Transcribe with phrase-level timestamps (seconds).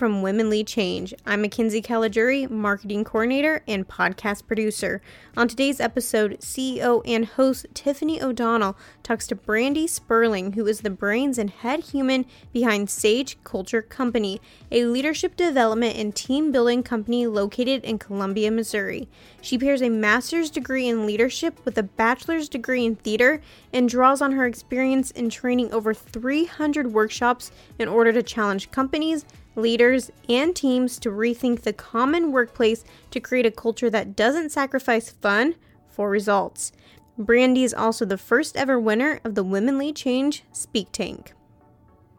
[0.00, 1.12] from Women Lead Change.
[1.26, 5.02] I'm Mackenzie Caligiuri, marketing coordinator and podcast producer.
[5.36, 10.88] On today's episode, CEO and host Tiffany O'Donnell talks to Brandi Spurling, who is the
[10.88, 14.40] brains and head human behind Sage Culture Company,
[14.72, 19.06] a leadership development and team building company located in Columbia, Missouri.
[19.42, 24.22] She pairs a master's degree in leadership with a bachelor's degree in theater and draws
[24.22, 30.54] on her experience in training over 300 workshops in order to challenge companies, leaders, and
[30.54, 35.54] teams to rethink the common workplace to create a culture that doesn't sacrifice fun
[35.88, 36.72] for results.
[37.18, 41.32] Brandi is also the first ever winner of the Women Lead Change Speak Tank.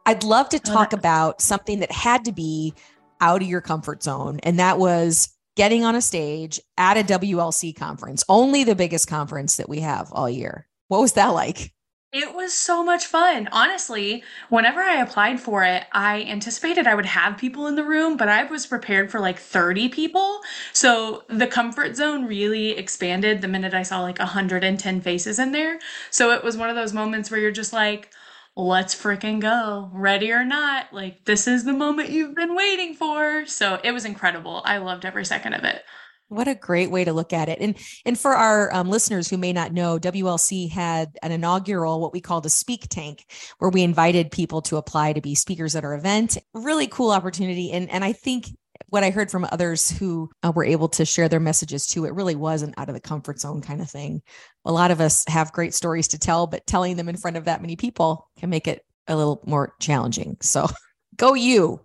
[0.05, 2.73] I'd love to oh, talk about something that had to be
[3.19, 7.75] out of your comfort zone, and that was getting on a stage at a WLC
[7.75, 10.67] conference, only the biggest conference that we have all year.
[10.87, 11.71] What was that like?
[12.13, 13.47] It was so much fun.
[13.53, 18.17] Honestly, whenever I applied for it, I anticipated I would have people in the room,
[18.17, 20.41] but I was prepared for like 30 people.
[20.73, 25.79] So the comfort zone really expanded the minute I saw like 110 faces in there.
[26.09, 28.09] So it was one of those moments where you're just like,
[28.57, 29.89] let's freaking go.
[29.93, 33.45] Ready or not, like this is the moment you've been waiting for.
[33.45, 34.61] So it was incredible.
[34.65, 35.85] I loved every second of it.
[36.31, 37.59] What a great way to look at it.
[37.59, 42.13] And and for our um, listeners who may not know, WLC had an inaugural what
[42.13, 43.25] we called a speak tank
[43.59, 46.37] where we invited people to apply to be speakers at our event.
[46.53, 48.45] Really cool opportunity and and I think
[48.87, 52.13] what I heard from others who uh, were able to share their messages too, it
[52.13, 54.21] really was an out of the comfort zone kind of thing.
[54.63, 57.43] A lot of us have great stories to tell, but telling them in front of
[57.43, 60.37] that many people can make it a little more challenging.
[60.39, 60.67] So
[61.17, 61.81] go you.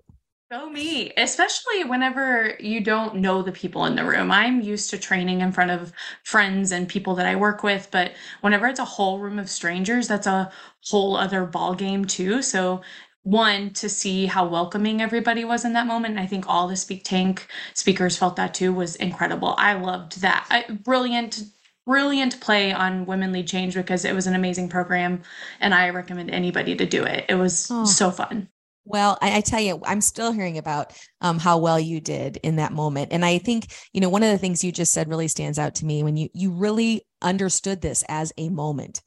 [0.49, 4.31] Go me, especially whenever you don't know the people in the room.
[4.31, 8.13] I'm used to training in front of friends and people that I work with, but
[8.43, 10.53] whenever it's a whole room of strangers, that's a
[10.85, 12.43] whole other ball game too.
[12.43, 12.83] So
[13.25, 16.77] one to see how welcoming everybody was in that moment and i think all the
[16.77, 21.43] speak tank speakers felt that too was incredible i loved that I, brilliant
[21.85, 25.23] brilliant play on women lead change because it was an amazing program
[25.59, 27.85] and i recommend anybody to do it it was oh.
[27.85, 28.49] so fun
[28.87, 32.57] well, I, I, tell you, I'm still hearing about um, how well you did in
[32.57, 35.29] that moment, and I think you know one of the things you just said really
[35.29, 39.03] stands out to me when you you really understood this as a moment.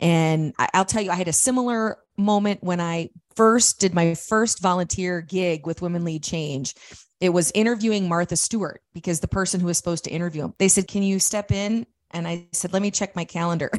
[0.00, 4.14] And I, I'll tell you, I had a similar moment when I first did my
[4.14, 6.74] first volunteer gig with Women Lead Change.
[7.20, 10.68] It was interviewing Martha Stewart because the person who was supposed to interview him, they
[10.68, 11.86] said, Can you step in?
[12.12, 13.70] And I said, Let me check my calendar.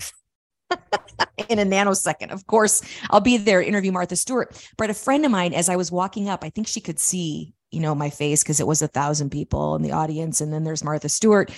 [1.50, 2.32] in a nanosecond.
[2.32, 4.56] Of course, I'll be there interview Martha Stewart.
[4.78, 7.54] But a friend of mine, as I was walking up, I think she could see,
[7.72, 10.40] you know, my face because it was a thousand people in the audience.
[10.40, 11.52] And then there's Martha Stewart.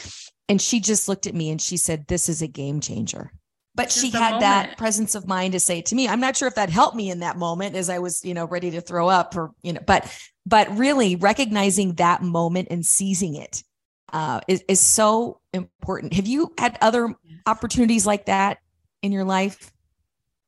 [0.50, 3.32] And she just looked at me and she said, This is a game changer.
[3.74, 4.42] But she had moment.
[4.42, 7.10] that presence of mind to say to me, I'm not sure if that helped me
[7.10, 9.80] in that moment as I was, you know, ready to throw up or, you know,
[9.86, 10.14] but
[10.46, 13.64] but really recognizing that moment and seizing it
[14.12, 16.14] uh, is, is so important.
[16.14, 17.16] Have you had other
[17.46, 18.58] opportunities like that
[19.02, 19.72] in your life?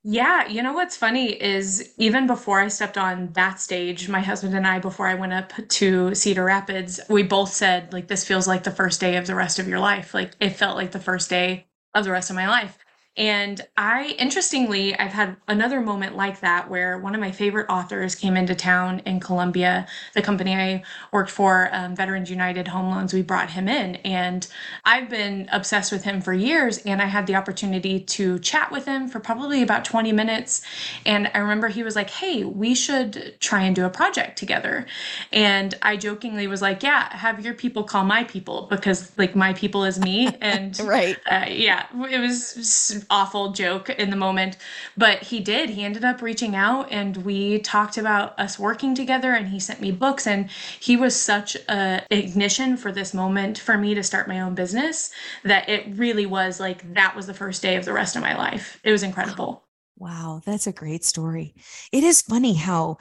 [0.06, 4.54] Yeah, you know what's funny is even before I stepped on that stage, my husband
[4.54, 8.46] and I, before I went up to Cedar Rapids, we both said, like, this feels
[8.46, 10.14] like the first day of the rest of your life.
[10.14, 12.78] Like, it felt like the first day of the rest of my life.
[13.16, 18.16] And I, interestingly, I've had another moment like that where one of my favorite authors
[18.16, 19.86] came into town in Columbia,
[20.16, 23.14] the company I worked for, um, Veterans United Home Loans.
[23.14, 24.48] We brought him in, and
[24.84, 26.80] I've been obsessed with him for years.
[26.80, 30.64] And I had the opportunity to chat with him for probably about 20 minutes.
[31.06, 34.88] And I remember he was like, Hey, we should try and do a project together.
[35.32, 39.54] And I jokingly was like, Yeah, have your people call my people because, like, my
[39.54, 40.30] people is me.
[40.44, 41.18] And right.
[41.30, 44.58] Uh, yeah, it was awful joke in the moment,
[44.98, 45.70] but he did.
[45.70, 49.82] He ended up reaching out and we talked about us working together and he sent
[49.82, 54.28] me books and he was such a ignition for this moment for me to start
[54.28, 55.12] my own business
[55.44, 58.36] that it really was like that was the first day of the rest of my
[58.38, 58.80] life.
[58.84, 59.64] It was incredible.
[59.98, 61.56] Wow, that's a great story.
[61.92, 62.98] It is funny how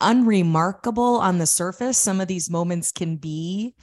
[0.00, 3.74] unremarkable on the surface some of these moments can be.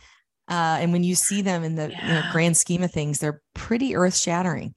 [0.48, 2.07] Uh, and when you see them in the yeah.
[2.07, 4.74] you know, grand scheme of things, they're pretty earth shattering.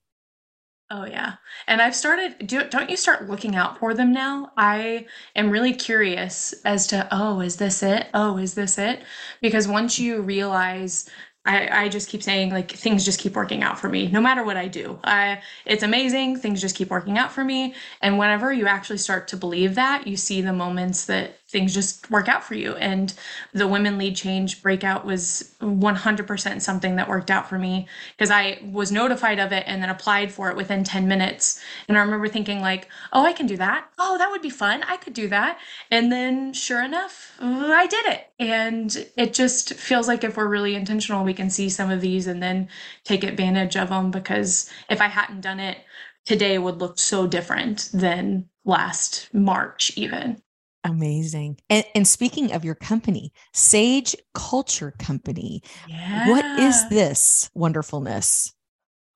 [0.97, 1.35] Oh yeah.
[1.67, 4.53] And I've started do don't you start looking out for them now?
[4.57, 8.07] I am really curious as to oh, is this it?
[8.15, 9.03] Oh, is this it?
[9.41, 11.11] Because once you realize
[11.45, 14.45] I, I just keep saying like things just keep working out for me no matter
[14.45, 15.01] what I do.
[15.03, 16.37] I it's amazing.
[16.39, 17.75] Things just keep working out for me.
[18.01, 22.11] And whenever you actually start to believe that, you see the moments that things just
[22.11, 22.75] work out for you.
[22.75, 23.15] And
[23.53, 27.87] the Women Lead Change breakout was 100% something that worked out for me
[28.19, 31.63] because I was notified of it and then applied for it within 10 minutes.
[31.87, 33.89] And I remember thinking, like, oh, I can do that.
[34.01, 34.83] Oh, that would be fun.
[34.83, 35.61] I could do that.
[35.93, 38.33] And then sure enough, I did it.
[38.41, 42.27] And it just feels like if we're really intentional, we can see some of these
[42.27, 42.69] and then
[43.05, 45.79] take advantage of them because if I hadn't done it,
[46.25, 50.43] today would look so different than last March, even.
[50.85, 51.59] Amazing.
[51.71, 56.29] And, and, speaking of your company, Sage Culture Company, yeah.
[56.29, 58.53] what is this wonderfulness?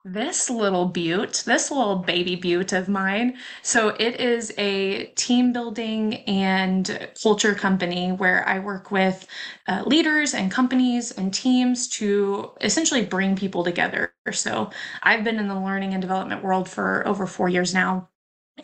[0.02, 3.36] This little butte, this little baby butte of mine.
[3.60, 9.26] So, it is a team building and culture company where I work with
[9.66, 14.14] uh, leaders and companies and teams to essentially bring people together.
[14.32, 14.70] So,
[15.02, 18.08] I've been in the learning and development world for over four years now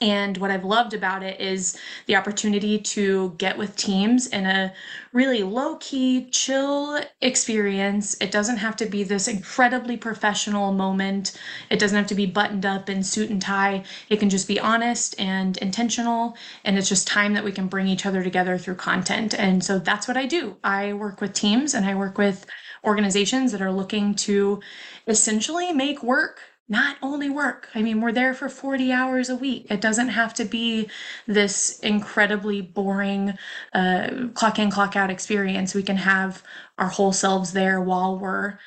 [0.01, 1.77] and what I've loved about it is
[2.07, 4.73] the opportunity to get with teams in a
[5.13, 8.17] really low key, chill experience.
[8.21, 11.39] It doesn't have to be this incredibly professional moment.
[11.71, 13.85] It doesn't have to be buttoned up in suit and tie.
[14.09, 16.37] It can just be honest and intentional.
[16.65, 19.35] And it's just time that we can bring each other together through content.
[19.35, 20.57] And so that's what I do.
[20.65, 22.47] I work with teams and I work with
[22.85, 24.61] organizations that are looking to
[25.07, 27.69] essentially make work not only work.
[27.75, 29.67] I mean, we're there for 40 hours a week.
[29.69, 30.89] It doesn't have to be
[31.27, 33.37] this incredibly boring
[33.75, 35.75] uh, clock in, clock out experience.
[35.75, 36.43] We can have
[36.79, 38.59] our whole selves there while we're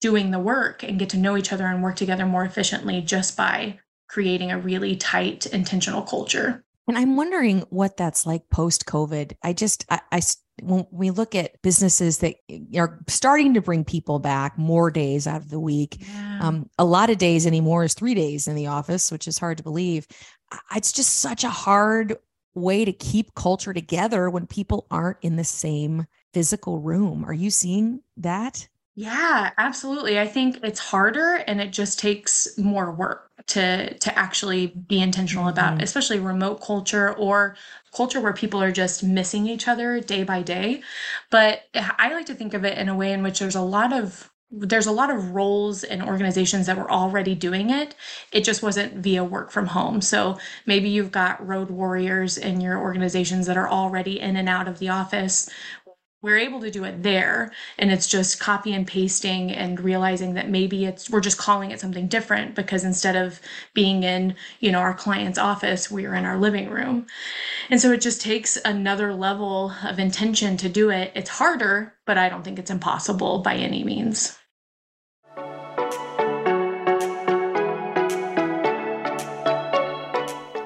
[0.00, 3.36] doing the work and get to know each other and work together more efficiently just
[3.36, 3.78] by
[4.08, 6.64] creating a really tight, intentional culture.
[6.88, 9.34] And I'm wondering what that's like post COVID.
[9.42, 10.20] I just, I, I,
[10.60, 12.36] when we look at businesses that
[12.76, 16.38] are starting to bring people back more days out of the week, yeah.
[16.42, 19.56] um, a lot of days anymore is three days in the office, which is hard
[19.56, 20.06] to believe.
[20.74, 22.16] It's just such a hard
[22.54, 27.24] way to keep culture together when people aren't in the same physical room.
[27.24, 28.68] Are you seeing that?
[28.94, 30.20] Yeah, absolutely.
[30.20, 35.48] I think it's harder and it just takes more work to to actually be intentional
[35.48, 35.82] about, mm-hmm.
[35.82, 37.56] especially remote culture or
[37.94, 40.82] culture where people are just missing each other day by day.
[41.30, 43.92] But I like to think of it in a way in which there's a lot
[43.94, 47.94] of there's a lot of roles and organizations that were already doing it.
[48.32, 50.02] It just wasn't via work from home.
[50.02, 54.68] So maybe you've got road warriors in your organizations that are already in and out
[54.68, 55.48] of the office
[56.22, 57.52] we're able to do it there.
[57.78, 61.80] And it's just copy and pasting and realizing that maybe it's we're just calling it
[61.80, 63.40] something different because instead of
[63.74, 67.06] being in you know our client's office we're in our living room.
[67.70, 71.12] And so it just takes another level of intention to do it.
[71.14, 74.38] It's harder but i don't think it's impossible by any means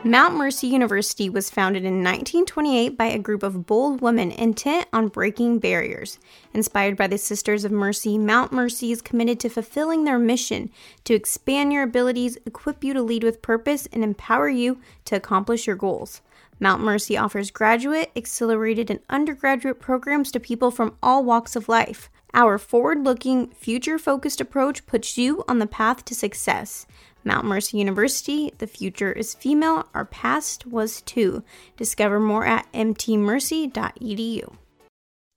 [0.07, 5.09] Mount Mercy University was founded in 1928 by a group of bold women intent on
[5.09, 6.21] breaking barriers.
[6.55, 10.71] Inspired by the Sisters of Mercy, Mount Mercy is committed to fulfilling their mission
[11.03, 15.67] to expand your abilities, equip you to lead with purpose, and empower you to accomplish
[15.67, 16.21] your goals.
[16.61, 22.11] Mount Mercy offers graduate, accelerated, and undergraduate programs to people from all walks of life.
[22.33, 26.87] Our forward looking, future focused approach puts you on the path to success.
[27.27, 31.43] Mount Mercy University, the future is female, our past was too.
[31.77, 34.57] Discover more at mtmercy.edu.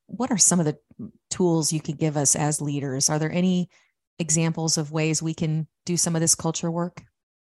[0.06, 0.78] What are some of the
[1.30, 3.10] tools you could give us as leaders?
[3.10, 3.70] Are there any
[4.20, 7.02] examples of ways we can do some of this culture work?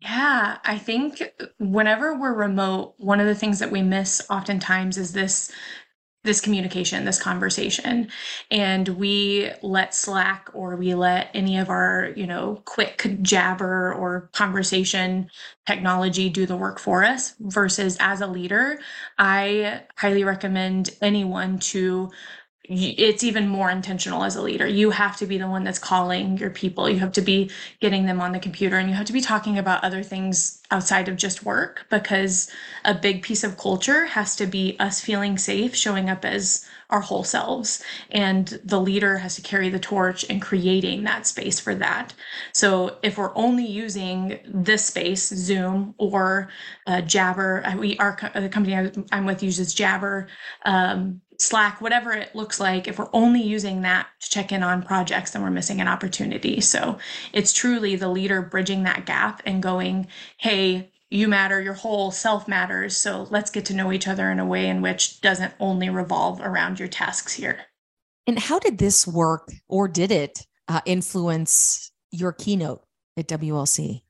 [0.01, 1.23] Yeah, I think
[1.59, 5.51] whenever we're remote, one of the things that we miss oftentimes is this
[6.25, 8.09] this communication, this conversation,
[8.51, 14.31] and we let Slack or we let any of our, you know, quick jabber or
[14.33, 15.31] conversation
[15.67, 18.81] technology do the work for us versus as a leader,
[19.19, 22.11] I highly recommend anyone to
[22.69, 24.67] it's even more intentional as a leader.
[24.67, 26.89] You have to be the one that's calling your people.
[26.89, 29.59] You have to be getting them on the computer and you have to be talking
[29.59, 32.51] about other things outside of just work because
[32.85, 37.01] a big piece of culture has to be us feeling safe, showing up as our
[37.01, 37.85] whole selves.
[38.11, 42.15] And the leader has to carry the torch and creating that space for that.
[42.53, 46.51] So if we're only using this space, Zoom or
[46.87, 50.29] uh, Jabber, we our the company I'm with uses Jabber.
[50.65, 54.83] Um, Slack, whatever it looks like, if we're only using that to check in on
[54.83, 56.61] projects, then we're missing an opportunity.
[56.61, 56.99] So
[57.33, 60.07] it's truly the leader bridging that gap and going,
[60.39, 62.97] hey, you matter, your whole self matters.
[62.97, 66.41] So let's get to know each other in a way in which doesn't only revolve
[66.41, 67.67] around your tasks here.
[68.27, 72.85] And how did this work, or did it uh, influence your keynote
[73.17, 74.04] at WLC?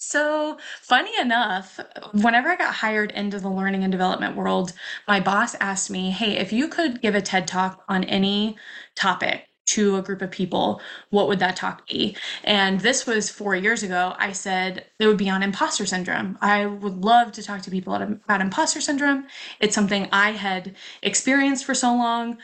[0.00, 1.80] So, funny enough,
[2.12, 4.72] whenever I got hired into the learning and development world,
[5.08, 8.56] my boss asked me, Hey, if you could give a TED talk on any
[8.94, 12.16] topic to a group of people, what would that talk be?
[12.44, 14.14] And this was four years ago.
[14.18, 16.38] I said it would be on imposter syndrome.
[16.40, 19.26] I would love to talk to people about imposter syndrome.
[19.60, 22.38] It's something I had experienced for so long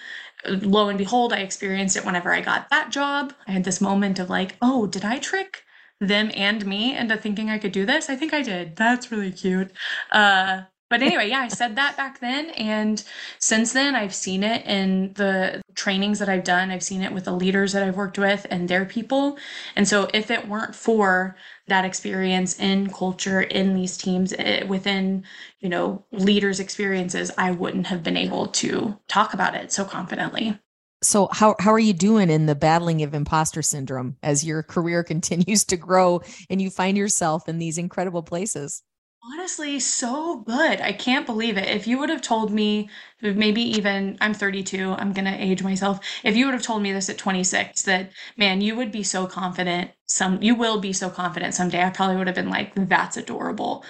[0.47, 3.33] lo and behold, I experienced it whenever I got that job.
[3.47, 5.65] I had this moment of like, oh, did I trick
[6.01, 8.11] them and me into thinking I could do this.
[8.11, 8.77] I think I did.
[8.77, 9.73] That's really cute.
[10.11, 12.51] Uh, but anyway, yeah, I said that back then.
[12.51, 13.03] And
[13.39, 16.71] since then, I've seen it in the trainings that I've done.
[16.71, 19.39] I've seen it with the leaders that I've worked with and their people.
[19.77, 21.37] And so, if it weren't for
[21.67, 25.25] that experience in culture, in these teams, it, eh, within,
[25.61, 30.61] you know, leaders' experiences, I wouldn't have been able to talk about it so confidently
[31.05, 35.05] so how how are you doing in the battling of imposter syndrome as your career
[35.15, 38.83] continues to grow and you find yourself in these incredible places?
[39.27, 40.83] Honestly, so good.
[40.83, 41.67] I can't believe it.
[41.67, 42.91] If you would have told me,
[43.23, 46.01] maybe even I'm 32, I'm going to age myself.
[46.23, 49.27] If you would have told me this at 26, that man, you would be so
[49.27, 49.93] confident.
[50.05, 51.83] Some, you will be so confident someday.
[51.83, 53.83] I probably would have been like, that's adorable.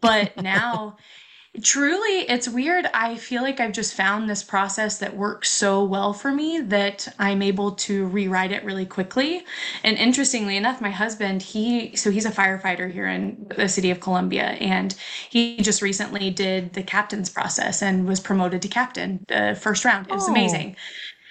[0.00, 0.96] But now
[1.62, 2.86] Truly, it's weird.
[2.94, 7.08] I feel like I've just found this process that works so well for me that
[7.18, 9.44] I'm able to rewrite it really quickly.
[9.82, 13.98] And interestingly enough, my husband, he so he's a firefighter here in the city of
[13.98, 14.94] Columbia and
[15.28, 20.06] he just recently did the captain's process and was promoted to captain the first round.
[20.06, 20.32] It was oh.
[20.32, 20.76] amazing.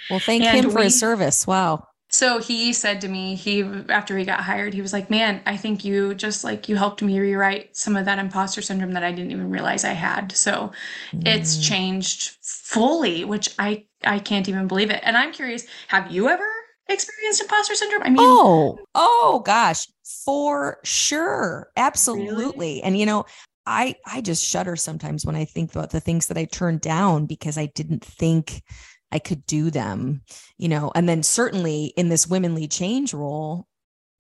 [0.10, 1.48] Well, thank and him for we, his service.
[1.48, 1.89] Wow.
[2.12, 5.58] So he said to me, he after he got hired, he was like, "Man, I
[5.58, 9.12] think you just like you helped me rewrite some of that imposter syndrome that I
[9.12, 10.72] didn't even realize I had." So
[11.12, 11.28] mm.
[11.28, 15.02] it's changed fully, which I I can't even believe it.
[15.04, 16.48] And I'm curious, have you ever
[16.88, 18.02] experienced imposter syndrome?
[18.04, 19.88] I mean, oh, oh gosh,
[20.26, 22.36] for sure, absolutely.
[22.36, 22.84] Really?
[22.84, 23.26] And you know,
[23.68, 27.28] I I just shudder sometimes when I think about the things that I turned down
[27.28, 28.64] because I didn't think
[29.12, 30.22] I could do them,
[30.58, 33.68] you know, and then certainly in this women lead change role,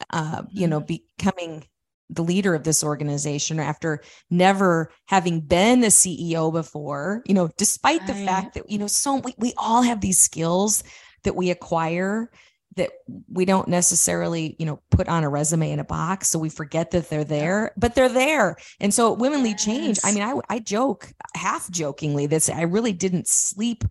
[0.09, 0.97] uh, you know, mm-hmm.
[1.17, 1.65] becoming
[2.09, 8.05] the leader of this organization after never having been a CEO before, you know, despite
[8.07, 10.83] the fact that, you know, so we, we all have these skills
[11.23, 12.31] that we acquire
[12.75, 12.91] that
[13.27, 16.29] we don't necessarily, you know, put on a resume in a box.
[16.29, 18.57] So we forget that they're there, but they're there.
[18.79, 19.99] And so women lead change.
[20.03, 23.83] I mean, I, I joke half jokingly that I really didn't sleep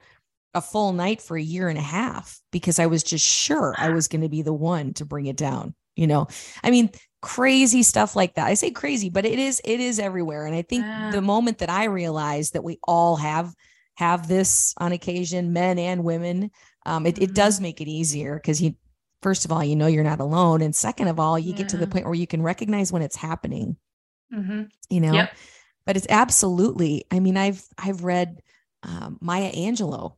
[0.54, 3.90] a full night for a year and a half because I was just sure I
[3.90, 5.74] was going to be the one to bring it down.
[5.96, 6.28] You know,
[6.62, 6.90] I mean,
[7.20, 8.46] crazy stuff like that.
[8.46, 10.46] I say crazy, but it is it is everywhere.
[10.46, 11.10] And I think yeah.
[11.10, 13.52] the moment that I realized that we all have
[13.96, 16.50] have this on occasion, men and women,
[16.86, 17.24] um, it, mm-hmm.
[17.24, 18.74] it does make it easier because you
[19.22, 20.62] first of all, you know you're not alone.
[20.62, 21.58] And second of all, you yeah.
[21.58, 23.76] get to the point where you can recognize when it's happening.
[24.32, 24.64] Mm-hmm.
[24.88, 25.36] You know, yep.
[25.84, 28.40] but it's absolutely, I mean, I've I've read
[28.84, 30.14] um, Maya Angelou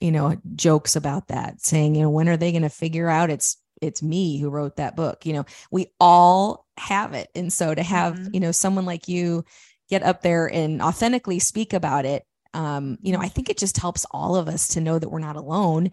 [0.00, 3.30] you know jokes about that saying you know when are they going to figure out
[3.30, 5.24] it's it's me who wrote that book?
[5.24, 7.28] You know we all have it.
[7.34, 8.34] And so to have mm-hmm.
[8.34, 9.44] you know someone like you
[9.88, 13.76] get up there and authentically speak about it um you know i think it just
[13.76, 15.90] helps all of us to know that we're not alone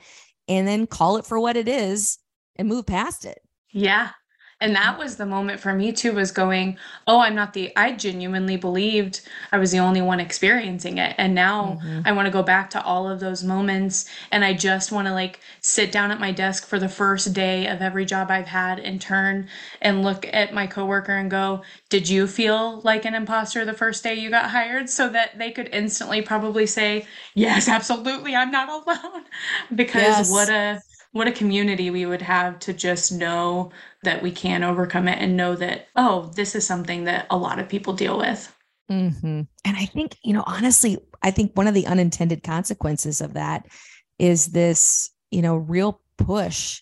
[0.48, 2.18] and then call it for what it is
[2.56, 3.40] and move past it.
[3.72, 4.10] Yeah
[4.60, 7.92] and that was the moment for me too was going oh i'm not the i
[7.92, 9.22] genuinely believed
[9.52, 11.16] i was the only one experiencing it.
[11.18, 12.02] And now mm-hmm.
[12.06, 14.06] i want to go back to all of those moments.
[14.32, 17.68] And i just want to like sit down at my desk for the first day
[17.68, 19.48] of every job i've had and turn
[19.82, 24.04] and look at my coworker and go did you feel like an imposter the first
[24.04, 24.90] day you got hired?
[24.90, 29.24] So that they could instantly probably say yes absolutely i'm not alone.
[29.76, 30.32] Because yes.
[30.32, 33.72] what a what a community we would have to just know
[34.08, 37.60] that we can overcome it and know that, oh, this is something that a lot
[37.60, 38.54] of people deal with.
[38.90, 39.42] Mm-hmm.
[39.66, 43.68] And I think, you know, honestly, I think one of the unintended consequences of that
[44.18, 46.82] is this, you know, real push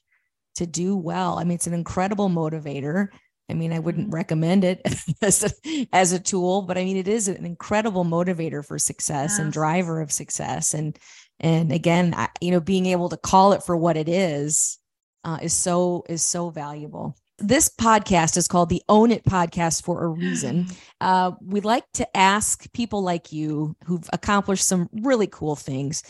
[0.56, 1.40] to do well.
[1.40, 3.08] I mean, it's an incredible motivator.
[3.50, 4.16] I mean, I wouldn't mm-hmm.
[4.16, 4.82] recommend it
[5.22, 9.40] as a, as a tool, but I mean, it is an incredible motivator for success
[9.40, 10.76] and driver of success.
[10.76, 10.98] And
[11.40, 14.78] and again I, you know being able to call it for what it is
[15.26, 17.16] uh, is so is so valuable.
[17.38, 20.68] This podcast is called the own it podcast for a reason.
[21.02, 26.02] Uh, we'd like to ask people like you who've accomplished some really cool things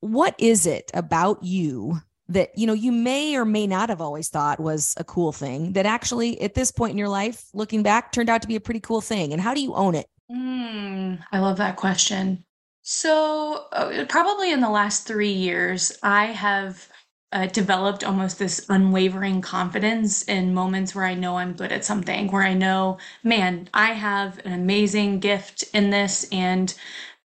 [0.00, 4.28] what is it about you that you know you may or may not have always
[4.28, 8.12] thought was a cool thing that actually at this point in your life looking back
[8.12, 9.32] turned out to be a pretty cool thing?
[9.32, 10.06] And how do you own it?
[10.30, 12.44] Mm, i love that question.
[12.82, 16.88] So, uh, probably in the last three years, I have
[17.32, 22.30] uh, developed almost this unwavering confidence in moments where I know I'm good at something,
[22.30, 26.26] where I know, man, I have an amazing gift in this.
[26.32, 26.74] And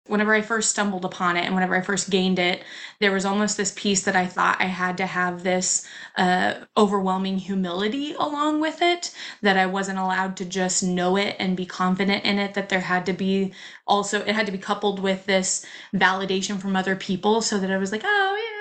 [0.07, 2.63] whenever I first stumbled upon it and whenever I first gained it,
[2.99, 7.39] there was almost this piece that I thought I had to have this uh, overwhelming
[7.39, 12.23] humility along with it, that I wasn't allowed to just know it and be confident
[12.23, 13.53] in it, that there had to be
[13.87, 17.77] also, it had to be coupled with this validation from other people so that I
[17.77, 18.54] was like, oh, yeah.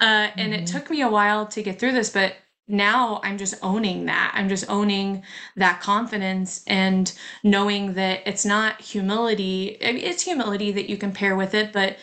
[0.00, 0.62] Uh, and mm-hmm.
[0.62, 2.34] it took me a while to get through this, but
[2.66, 4.32] now I'm just owning that.
[4.34, 5.22] I'm just owning
[5.56, 9.76] that confidence and knowing that it's not humility.
[9.80, 11.98] It's humility that you can pair with it, but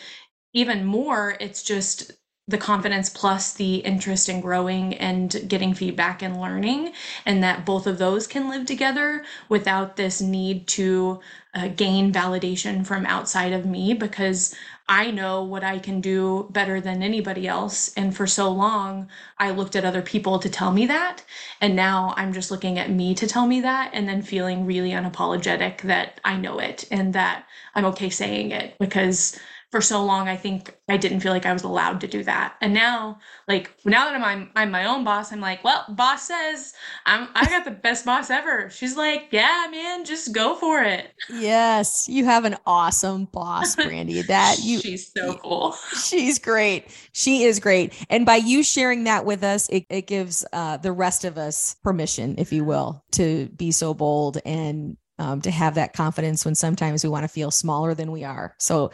[0.52, 2.12] even more, it's just
[2.48, 6.92] the confidence plus the interest in growing and getting feedback and learning,
[7.24, 11.20] and that both of those can live together without this need to
[11.54, 14.54] uh, gain validation from outside of me because
[14.92, 17.94] I know what I can do better than anybody else.
[17.96, 19.08] And for so long,
[19.38, 21.24] I looked at other people to tell me that.
[21.62, 24.90] And now I'm just looking at me to tell me that and then feeling really
[24.90, 29.40] unapologetic that I know it and that I'm okay saying it because
[29.72, 32.54] for so long i think i didn't feel like i was allowed to do that.
[32.60, 36.74] And now like now that i'm i'm, my own boss i'm like well boss says
[37.06, 38.70] i'm i got the best boss ever.
[38.70, 41.12] She's like yeah man just go for it.
[41.30, 45.74] Yes you have an awesome boss brandi that you she's so cool.
[46.04, 46.86] She's great.
[47.12, 47.94] She is great.
[48.10, 51.76] And by you sharing that with us it, it gives uh, the rest of us
[51.82, 56.54] permission if you will to be so bold and um, to have that confidence when
[56.54, 58.54] sometimes we want to feel smaller than we are.
[58.58, 58.90] So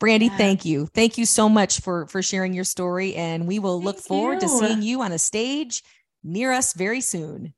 [0.00, 0.36] Brandi, yeah.
[0.36, 0.86] thank you.
[0.86, 4.40] Thank you so much for for sharing your story and we will look forward you.
[4.40, 5.82] to seeing you on a stage
[6.24, 7.54] near us very soon.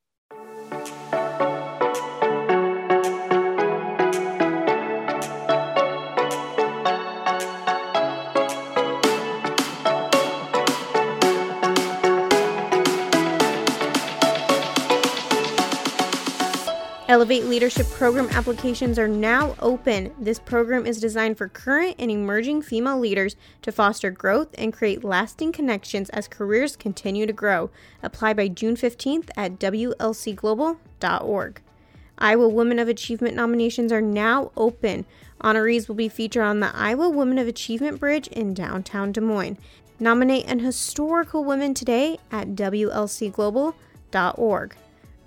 [17.13, 20.11] Elevate Leadership Program applications are now open.
[20.19, 25.05] This program is designed for current and emerging female leaders to foster growth and create
[25.05, 27.69] lasting connections as careers continue to grow.
[28.03, 31.61] Apply by June 15th at WLCglobal.org.
[32.17, 35.05] Iowa Women of Achievement nominations are now open.
[35.45, 39.59] Honorees will be featured on the Iowa Women of Achievement Bridge in downtown Des Moines.
[40.01, 44.77] Nominate an historical woman today at WLCglobal.org.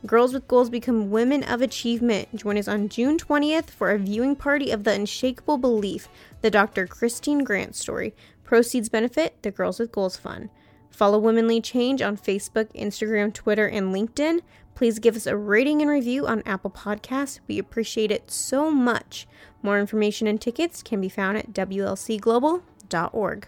[0.06, 2.36] Girls with Goals become Women of Achievement.
[2.36, 6.08] Join us on June 20th for a viewing party of The Unshakable Belief,
[6.42, 6.86] the Dr.
[6.86, 8.14] Christine Grant story.
[8.44, 10.50] Proceeds benefit the Girls with Goals Fund.
[10.92, 14.42] Follow Women Lead Change on Facebook, Instagram, Twitter, and LinkedIn.
[14.76, 17.40] Please give us a rating and review on Apple Podcasts.
[17.48, 19.26] We appreciate it so much.
[19.64, 23.48] More information and tickets can be found at WLCglobal.org.